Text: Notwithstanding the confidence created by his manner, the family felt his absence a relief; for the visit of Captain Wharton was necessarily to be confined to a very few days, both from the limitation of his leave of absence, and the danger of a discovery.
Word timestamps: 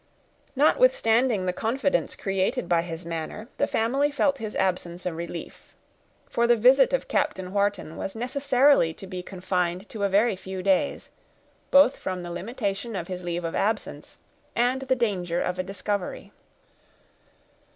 Notwithstanding 0.55 1.45
the 1.45 1.53
confidence 1.53 2.15
created 2.15 2.67
by 2.67 2.81
his 2.81 3.05
manner, 3.05 3.49
the 3.59 3.67
family 3.67 4.09
felt 4.09 4.39
his 4.39 4.55
absence 4.55 5.05
a 5.05 5.13
relief; 5.13 5.75
for 6.27 6.47
the 6.47 6.55
visit 6.55 6.91
of 6.91 7.07
Captain 7.07 7.53
Wharton 7.53 7.97
was 7.97 8.15
necessarily 8.15 8.95
to 8.95 9.05
be 9.05 9.21
confined 9.21 9.87
to 9.89 10.03
a 10.03 10.09
very 10.09 10.35
few 10.35 10.63
days, 10.63 11.11
both 11.69 11.97
from 11.97 12.23
the 12.23 12.31
limitation 12.31 12.95
of 12.95 13.09
his 13.09 13.23
leave 13.23 13.43
of 13.43 13.53
absence, 13.53 14.17
and 14.55 14.81
the 14.81 14.95
danger 14.95 15.39
of 15.39 15.59
a 15.59 15.63
discovery. 15.63 16.31